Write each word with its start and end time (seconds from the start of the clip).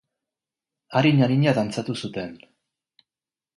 Arin-arina 1.01 1.53
dantzatu 1.59 1.97
zuten. 2.01 2.35